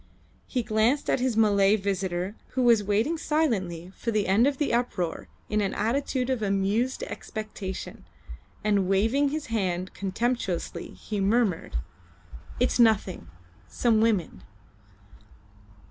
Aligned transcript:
He 0.47 0.63
glanced 0.63 1.11
at 1.11 1.19
his 1.19 1.37
Malay 1.37 1.75
visitor, 1.75 2.33
who 2.53 2.63
was 2.63 2.83
waiting 2.83 3.19
silently 3.19 3.93
for 3.95 4.09
the 4.09 4.25
end 4.25 4.47
of 4.47 4.57
the 4.57 4.73
uproar 4.73 5.27
in 5.47 5.61
an 5.61 5.75
attitude 5.75 6.31
of 6.31 6.41
amused 6.41 7.03
expectation, 7.03 8.03
and 8.63 8.87
waving 8.89 9.29
his 9.29 9.45
hand 9.53 9.93
contemptuously 9.93 10.87
he 10.87 11.19
murmured 11.21 11.77
"It 12.59 12.71
is 12.71 12.79
nothing. 12.79 13.27
Some 13.67 14.01
women." 14.01 14.41